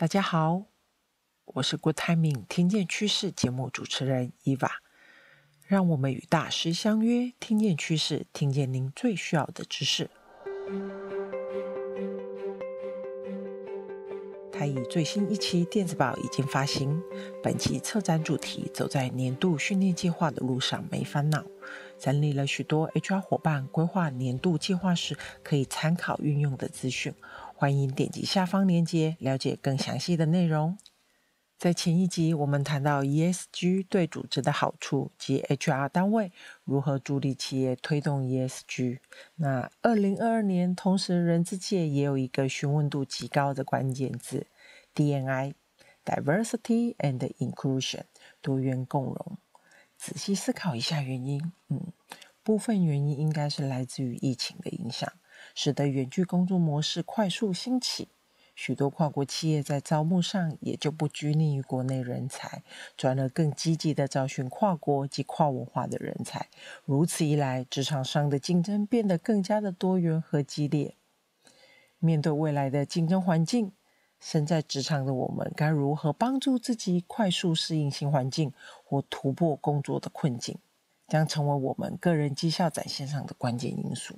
[0.00, 0.62] 大家好，
[1.46, 4.70] 我是 Good Timing 听见趋势节目主持人 Eva，
[5.66, 10.08] 让我们与大师相约，听见趋势，听见您最需要的知识。
[14.52, 17.02] 台以最新一期电子报已经发行，
[17.42, 21.44] 本期策展主题：走在年度训练计划的路上没烦恼，
[21.98, 27.12] 整理了许多 HR 伙伴规划年度计划时可以参考运用的资讯。
[27.60, 30.78] 欢迎点击下方链接了解更详细的内容。
[31.58, 36.30] 在前一集，我们谈到 ESG 对组织的好处及 HR 单位
[36.62, 39.00] 如何助力企业推动 ESG。
[39.34, 44.46] 那二零二二年，同时人资界也有一个询问度极高的关键字
[44.94, 48.02] ：DNI（Diversity and Inclusion），
[48.40, 49.38] 多元共融。
[49.96, 51.92] 仔细思考一下原因，嗯，
[52.44, 55.12] 部分原因应该是来自于疫情的影响。
[55.60, 58.06] 使得远距工作模式快速兴起，
[58.54, 62.62] 许多跨国企业在招募上也就不拘泥于国内人才，
[62.96, 66.48] 转而更积极的找寻跨国及跨文化的人才。
[66.84, 70.94] 如此一来，职场上的竞争变得更加的多元和激烈。
[71.98, 73.72] 面对未来的竞争环境，
[74.20, 78.52] 身在职场的我们该如何帮助自己快速适应新环境
[78.84, 80.56] 或突破工作的困境，
[81.08, 84.14] 将成为我们个人绩效展现上的关键因素。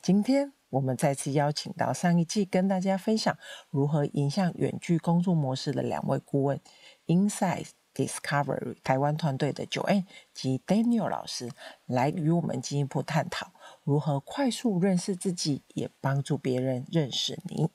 [0.00, 0.52] 今天。
[0.70, 3.36] 我们再次邀请到上一季跟大家分享
[3.68, 6.60] 如何影响远距工作模式的两位顾问
[7.06, 11.50] ，Inside Discovery 台湾团队的 Joanne 及 Daniel 老师，
[11.86, 17.68] 来与我们进一步探讨如何快速认识自己，也帮助别人认识你。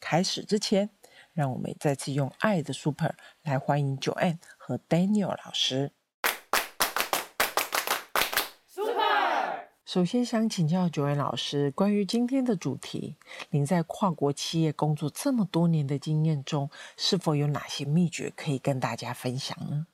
[0.00, 0.90] 开始之前，
[1.32, 5.92] 让我们再次用爱的 Super 来欢迎 Joanne 和 Daniel 老师。
[9.84, 13.16] 首先想请教九位老师，关于今天的主题，
[13.50, 19.86] 您在跨国企业工作这么多年的经验中，是否有哪些秘诀可以跟大家分享呢？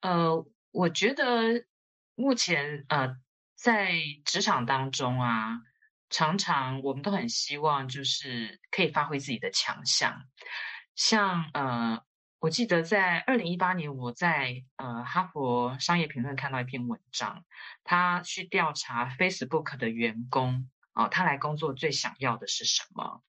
[0.00, 1.64] 呃，我觉得
[2.14, 3.16] 目前呃
[3.54, 3.92] 在
[4.26, 5.62] 职场当中啊，
[6.10, 10.24] 常常我们都很希望就是可以发挥自己的强项，
[10.94, 12.02] 像呃。
[12.40, 17.44] 我记得在二零一八年，我在呃哈佛商业评论看到一篇文章，
[17.82, 23.22] 他去调查 Facebook 的员工啊、他来工作最想要的是什么？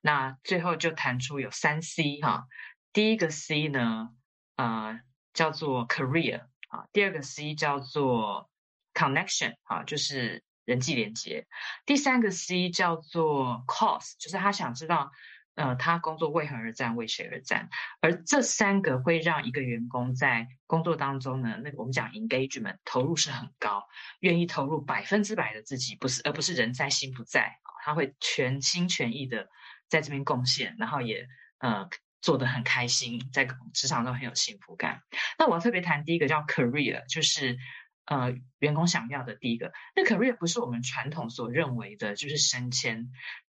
[0.00, 2.46] 那最后就谈出有三 C 哈、
[2.94, 4.08] 第一个 C 呢，
[4.56, 5.00] 呃
[5.34, 8.48] 叫做 career 啊、第二个 C 叫做
[8.94, 11.46] connection 啊、就是人际连接，
[11.84, 15.12] 第三个 C 叫做 cause，就是他想知道。
[15.56, 17.70] 呃，他工作为何而战，为谁而战？
[18.02, 23.82] 而这三个会让一个员工在工作当中呢，那个我们讲 engagement 投入是很高，
[24.20, 29.48] 愿意投入百分之百的自己，不是而不是人在心不在，他会全心全意的
[29.88, 31.26] 在这边贡献，然后也
[31.58, 31.88] 呃
[32.20, 35.00] 做得很开心，在职场中很有幸福感。
[35.38, 37.56] 那我要特别谈第一个叫 career，就是
[38.04, 39.72] 呃员工想要的第一个。
[39.94, 43.08] 那 career 不是我们传统所认为的，就是升迁。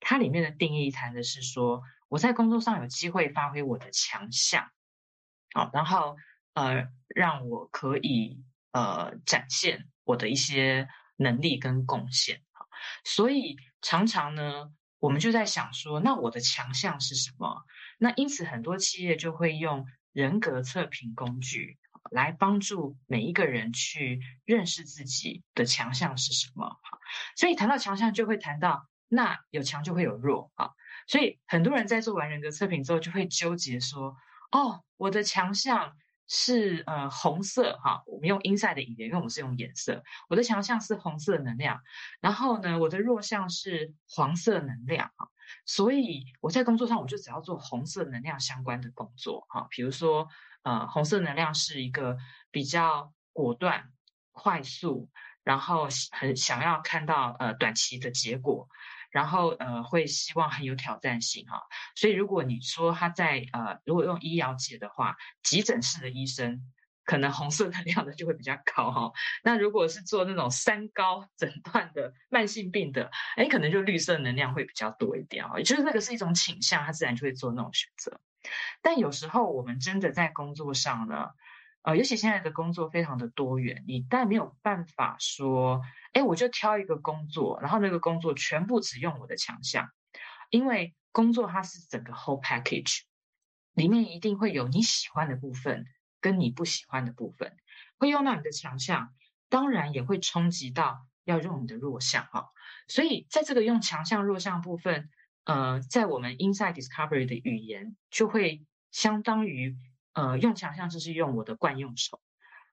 [0.00, 4.70] 它里面的定义谈的是说，我在工作上有机会发挥我的强项，
[5.52, 6.16] 好，然后
[6.54, 8.42] 呃，让我可以
[8.72, 12.66] 呃展现我的一些能力跟贡献，好，
[13.04, 17.64] 所以常常呢，我们就在想说，那我的强项是什么？
[17.98, 21.78] 那因此很多企业就会用人格测评工具
[22.10, 26.98] 来帮助每一个人去认识自己的强项是什么，好，
[27.36, 28.88] 所以谈到强项，就会谈到。
[29.08, 30.70] 那有强就会有弱啊，
[31.06, 34.16] 所以很多人在做完人格测评之后，就会纠结说：
[34.52, 35.96] 哦，我的强项
[36.26, 41.80] 是呃红色哈，我们用 inside 的语言，因为我们是用颜色，我的强项是红色能量，
[42.20, 45.26] 然后呢，我的弱项是黄色能量啊，
[45.64, 50.28] 所以我在工作上我就只要做红色能量相关的工作哈，比如说
[50.64, 52.18] 呃红色能量是一个
[52.50, 53.90] 比较果断、
[54.32, 55.08] 快速，
[55.44, 58.68] 然后很想要看到呃短期的结果。
[59.10, 61.62] 然后呃，会希望很有挑战性哈，
[61.94, 66.60] 所以如果你说他在呃，如果用医疗界的话，急诊室的医生
[67.04, 69.12] 可能红色能量的就会比较高哈。
[69.42, 75.52] 那如果是做那种三高诊断的慢性病的，哎，可能就绿色能量会比较多一点啊。
[75.56, 78.20] 也就是那个是一种倾向，他自然就会做那种选择。
[78.82, 81.30] 但有时候我们真的在工作上呢。
[81.88, 85.80] 呃，尤其现在的工作非常的多元，你但没有办法说，
[86.12, 89.88] 哎，我就挑一个工作，然后那个工作全部只用我的强项，
[90.50, 93.04] 因为工作它是整个 whole package，
[93.72, 95.86] 里面一定会有你喜欢的部分
[96.20, 97.56] 跟你不喜欢的部分，
[97.96, 99.14] 会用到你的强项，
[99.48, 102.50] 当然也会冲击到要用你的弱项哈。
[102.86, 105.08] 所以在这个用强项弱项部分，
[105.44, 109.74] 呃，在我们 inside Discovery 的语言就会相当于
[110.18, 112.20] 呃用强项就是用我的惯用手，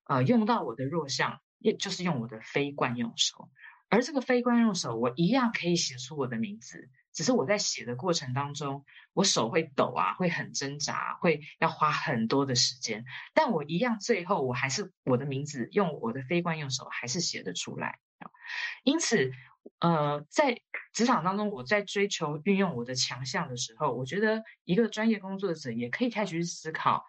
[0.06, 3.50] 呃用到我的弱项，也就是用我的非惯用手。
[3.88, 8.84] 而这个非惯用手，我一样可以写出我的名字，只是我在写的过程当中，
[9.14, 13.06] 我手会抖啊，会很挣扎，会要花很多的时间。
[13.36, 18.00] 但我一样，最后我还是我的名字用我的非惯用手还是写得出来。
[18.84, 19.32] 因此，
[19.80, 27.06] 呃，在职场当中，我在追求运用我的强项的时候，我觉得一个专业工作者也可以开始去思考，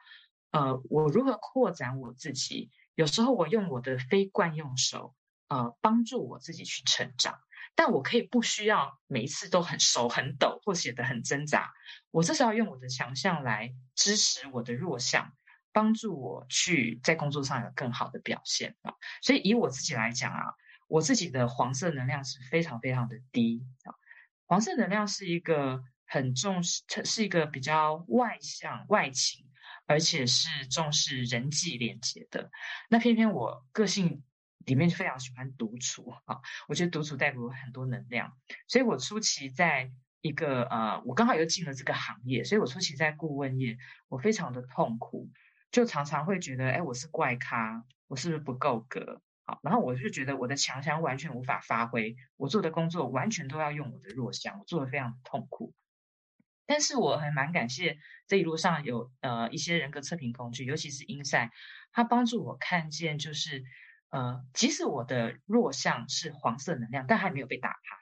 [0.51, 2.71] 呃，我如何扩展我自己。
[2.95, 5.15] 有时候我用我的非惯用手。
[5.49, 7.39] 呃，帮助我自己去成长，
[7.77, 11.73] 但我可以不需要每一次都很手很抖或写得很挣扎，
[12.11, 15.33] 我至少要用我的强项来支持我的弱项，
[15.71, 18.93] 帮助我去在工作上有更好的表现啊。
[19.23, 20.55] 所以以我自己来讲啊，
[20.89, 23.95] 我自己的黄色能量是非常非常的低啊。
[24.47, 29.46] 黄色能量是一个很重视，是一个比较外向外倾，
[29.87, 32.51] 而且是重视人际连接的。
[32.89, 34.23] 那偏偏我个性。
[34.67, 38.37] 里面就非常喜欢独处啊，我觉得独处带给我很多能量，
[38.67, 39.93] 所以我初期在
[40.23, 43.79] 一个呃，我刚好又进了这个行业，所以我初期在顾问业，
[44.09, 45.31] 我非常的痛苦，
[45.71, 49.23] 就常常会觉得，哎，我是怪咖，我是不是不够格？
[49.45, 55.75] 好，然后我就觉得我的强项完全无法发挥，我做的工作完全都要用我的弱项，我做的非常痛苦。
[56.67, 61.51] 但是我还蛮感谢这一路上有呃一些人格测评工具，尤其是 INSEI
[61.93, 63.65] 它帮助我看见就是。
[64.09, 67.99] 呃，即使我的弱项是黄色能量，但还没有被打趴，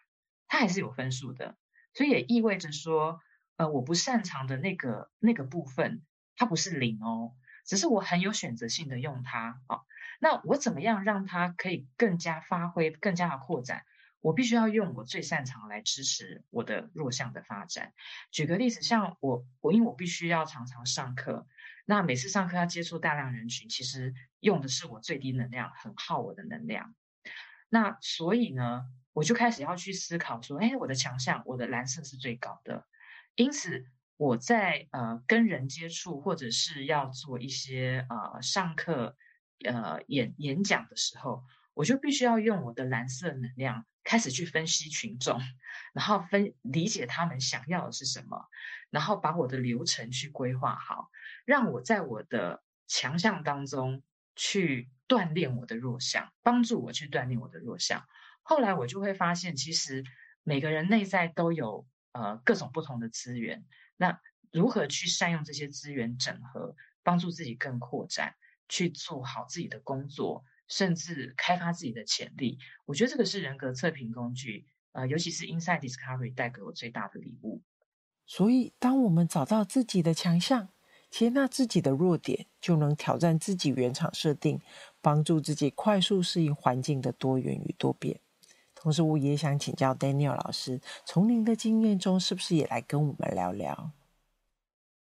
[0.47, 1.57] 它还是有分数的。
[1.95, 3.21] 所以也意味着说，
[3.57, 6.05] 呃，我不擅长的那个那个部分，
[6.37, 7.33] 它不是零哦，
[7.65, 9.81] 只是我很有选择性的用它啊。
[10.21, 13.85] 那我怎么样让它可以更加发挥、更加的扩展？
[14.25, 17.93] 我必须要用我最擅长来支持我的弱项的发展。
[18.31, 21.47] 举个例子，像我，我因为我必须要常常上课。
[21.85, 26.94] 那每次上课要接触大量人群，其实用的是我最低能量，很耗我的能量。
[27.69, 32.87] 那所以呢，我就开始要去思考说，哎，我的强项，我的蓝色是最高的。
[33.35, 33.85] 因此，
[34.17, 39.19] 我在呃跟人接触，或者是要做一些呃上课、
[39.67, 41.44] 呃演演讲的时候，
[41.75, 43.85] 我就必须要用我的蓝色能量。
[44.05, 45.41] 开始去分析群众，
[45.95, 48.49] 然后分理解他们想要的是什么，
[48.91, 51.11] 然后把我的流程去规划好，
[51.45, 54.03] 让我在我的强项当中
[54.37, 58.06] 去锻炼我的弱项，帮助我去锻炼我的弱项。
[58.43, 60.05] 后来我就会发现，其实
[60.43, 63.65] 每个人内在都有呃各种不同的资源，
[63.97, 64.21] 那
[64.53, 68.37] 如何去善用这些资源整合，帮助自己更扩展，
[68.69, 70.45] 去做好自己的工作。
[70.67, 77.61] 甚至开发自己的潜力，我觉得这个是人格测评工具，呃，尤其是 Insight Discovery 带给我最大的礼物。
[78.27, 80.71] 所以，当我们找到自己的强项，
[81.11, 84.59] 接纳自己的弱点，就能挑战自己原厂设定，
[85.03, 88.19] 帮助自己快速适应环境的多元与多变。
[88.75, 93.91] 同时，我也想请教 Daniel 老师，从您的经验中，是不是也来跟我们聊聊？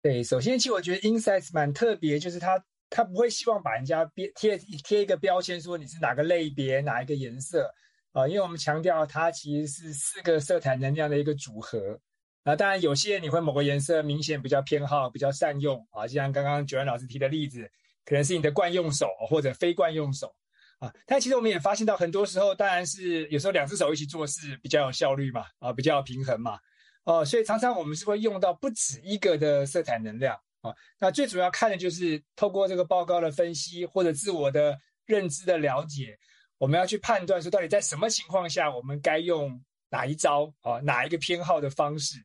[0.02, 2.64] 对，首先，其实我觉得 Insight 蛮特别，就是它。
[2.90, 7.72] 他不会希望把人家贴贴贴一个标签，说你是哪个类别、哪一个颜色
[8.12, 8.28] 啊？
[8.28, 12.00] 因为我们强调它其实是四个色彩能量的一个组合
[12.44, 12.56] 啊。
[12.56, 17.70] 当然，有些你会某个颜色明显比较偏好、比较善用啊，就像刚刚九安老师提的例子，
[18.06, 20.34] 可能是你的惯用手或者非惯用手
[20.80, 20.92] 啊。
[21.06, 26.58] 但其实我们也发现到，很多时候当然是有时候两只手一起做事比较有效率嘛，啊，比较平衡嘛，
[27.04, 30.36] 哦，所以常常我们是会用到不止一个的色彩能量。
[30.62, 36.18] 啊，那最主要看的就是透过这个报告的分析或者自我的认知的了解，
[36.58, 42.18] 我们要去判断说到底在什么情况下我们该用哪一招啊，哪一个偏好的方式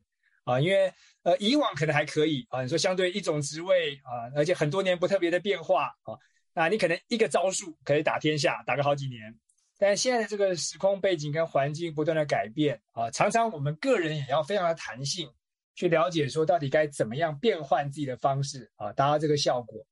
[0.44, 0.60] 啊？
[0.60, 6.18] 因为呃以往可能还可以啊，你说相对一种职位啊，而且很多年不特别的变化啊，
[6.52, 9.38] 那你可能一个招数可以打天下，打个好几年。
[9.78, 15.28] 但现在的这个时空背景跟环境不断的改变啊，常常我们个人也要非常的弹性。
[15.74, 19.84] 去了解说到底该怎么样变换自己的方式啊，达到这个效果。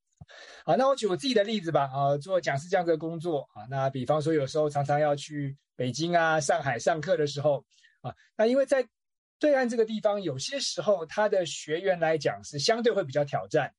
[0.64, 1.90] 好，那我举我自己的例子吧。
[1.92, 7.64] 啊，做讲师这样的工作啊，那比方说有时候常常要去北京啊、上海上课的时候
[8.00, 8.86] 啊，那因为在
[9.38, 13.74] 对岸这个地方，有些时候他的学员来讲是相对会比较挑战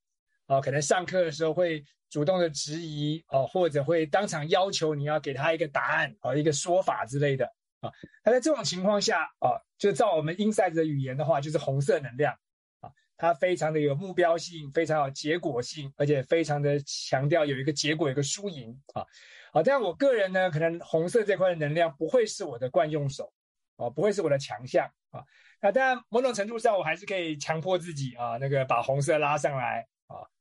[0.46, 7.50] 啊，可能上课的时候会主动的质疑啊，或者会当场要求你要给他一个答案啊、一个说法之类的。
[7.84, 7.92] 啊，
[8.24, 12.34] 那在这种情况下啊，就照我们 Insight 的语言的话，就是红色能量
[12.80, 19.06] 啊，它非常的有目标性，非常有结果性，而且非常的强调有一个结果，有一个输赢啊。
[19.52, 23.32] 好，但我个人呢，可能红色这块的能量不会是我的惯用手
[23.76, 25.24] 啊，不会是我的强项啊。
[25.62, 29.86] 那当然，某种程度上，我还是可以强迫自己啊，那个把红色拉上来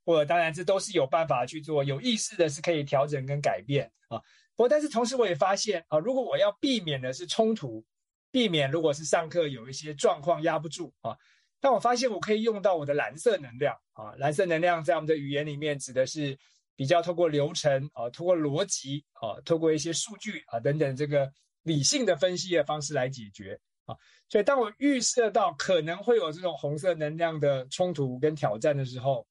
[0.05, 4.21] 或者当然这都是有办法去做，有意识的是可以调整跟改变啊。
[4.69, 7.85] 但是同时我也发现啊，如果我要避免的是冲突，
[8.31, 11.17] 避免如果是上课有一些状况压不住啊，
[11.61, 14.13] 但我发现我可以用到我的蓝色能量啊。
[14.19, 16.37] 蓝色能量在我们的语言里面指的是
[16.75, 21.31] 比较透过流程啊，透过逻辑啊，透过一些数据啊等等这个
[21.63, 23.95] 理性的分析的方式来解决啊。
[24.29, 29.27] 所以当我预设到可能会有这种红色能量的冲突跟挑战的时候，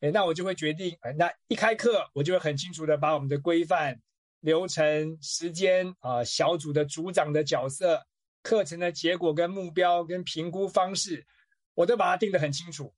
[0.00, 3.96] 诶，那我就会决定，诶，那一开课我就会很清楚的把我们的规范、
[4.42, 8.06] 流程、时间啊，小组的组长的角色、
[8.42, 11.26] 课程的结果跟目标跟评估方式，
[11.72, 12.92] 我都把它定得很清楚。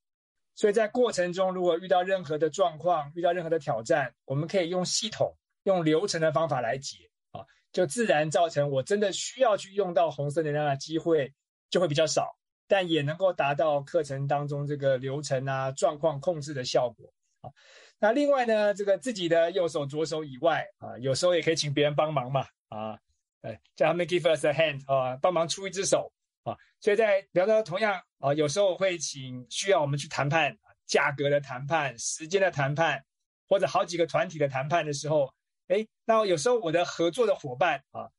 [0.57, 11.33] 所以在过程中，如果遇到任何的状况、遇到任何的挑战，我们可以用系统、用流程的方法来解啊，就自然造成我真的需要去用到红色能量的机会
[11.71, 12.37] 就会比较少。
[12.67, 17.53] 但也能够达到课程当中这个流程啊、状况控制的效果啊。
[17.99, 22.99] 那另外呢，这个自己的右手、左手以外啊，有时候也可以请别人帮忙嘛啊，
[23.43, 26.57] 呃，叫他们 give us a hand 啊，帮忙出一只手啊。
[26.81, 33.03] 所以在聊到同样啊，有时候我会请需要我们去谈判价格的谈判、时间的谈判，
[33.49, 35.33] 或者好几个团体的谈判的时候，
[35.69, 38.11] 哎，那有时候我的合作的伙伴啊。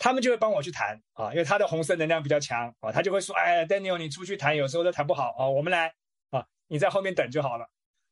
[0.00, 5.92] 他们就会帮我去谈啊，因为他的红色能量比较强啊，他就会说：“哎，Daniel，你出去谈，有时候都谈不好啊，我们来
[6.30, 7.68] 啊，你在后面等就好了。”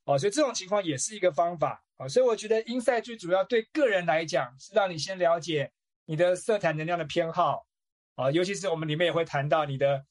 [0.07, 2.09] 哦，所以这种情况也是一个方法啊。
[2.09, 5.71] 所以我觉得 Insight 最主要对个人来讲是让你先了解
[6.07, 7.67] 你的色彩能量的偏好
[8.15, 10.03] 啊，尤其是我们里面也会谈到你的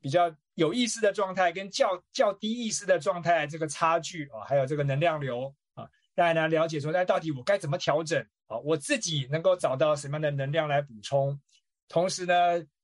[0.00, 8.20] 比较有意识的状态跟较较低意识的状态这个差距啊，还有这个能量流啊，让大家了解说，那到底我该怎么调整？
[8.46, 11.40] 啊，我自己能够找到什么样的能量来补充，
[11.88, 12.34] 同时呢，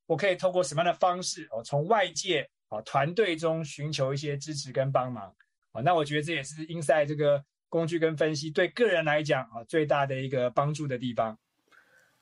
[0.06, 5.34] 我可以透过什么样的方式哦，从外界啊团队中寻求一些支持跟帮忙
[5.72, 11.38] 啊，那我觉得这也是 Insight 这个工具跟分析对个人来讲啊最大的一个帮助的地方。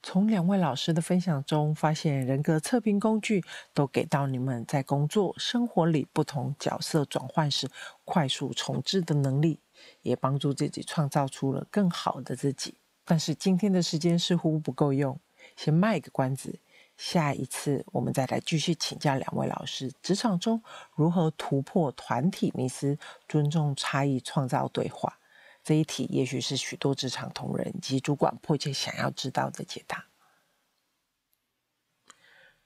[0.01, 3.43] 从两位老师的分享中，发现人格测评工具
[3.75, 7.69] 都给到你们在工作生活里不同角色转换时
[8.05, 9.59] 快速重置的能力，
[10.03, 12.75] 也帮助自己创造出了更好的自己。
[13.05, 15.19] 但是今天的时间似乎不够用，
[15.57, 16.61] 先卖个关子，
[16.99, 20.61] 下一次我们再来继续请教两位老师，职场中
[20.97, 25.19] 如何突破团体迷思，尊重差异，创造对话。
[25.63, 30.07] 这一题也许是许多职场同仁及主管迫切想要知道的解答。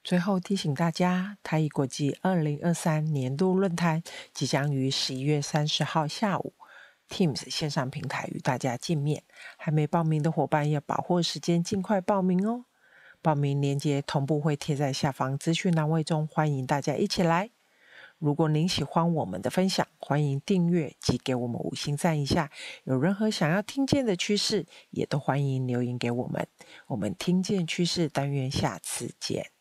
[0.03, 6.55] 最后提醒大家，太毅国际二零二三年度论坛即将于十一月三十号下午。
[7.09, 9.25] Teams 线上平台与大家见面，
[9.59, 12.65] 还没报名的伙伴要把握时间，尽快报名哦！
[13.23, 17.51] 报名链接同步会贴在下方资讯栏位中，欢迎大家一起来。
[18.19, 22.51] 如果您喜欢我们的分享，欢迎订阅及给我们五星赞一下。
[22.83, 26.47] 有任何想要听见的趋势，也都欢迎留言给我们。
[26.89, 29.52] 我们听见趋势但愿，下次见。